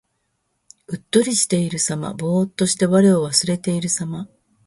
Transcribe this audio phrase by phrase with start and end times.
[0.87, 2.15] うっとりしているさま。
[2.15, 4.27] ぼうっとして我を忘れているさま。